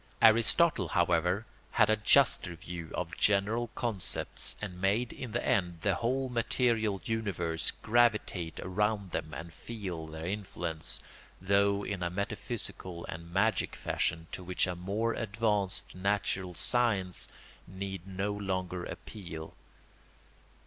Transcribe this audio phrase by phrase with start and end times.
[0.19, 5.93] Aristotle, however, had a juster view of general concepts and made in the end the
[5.93, 11.01] whole material universe gravitate around them and feel their influence,
[11.39, 17.29] though in a metaphysical and magic fashion to which a more advanced natural science
[17.67, 19.53] need no longer appeal.